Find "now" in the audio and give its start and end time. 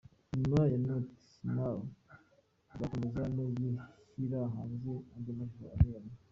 1.55-1.77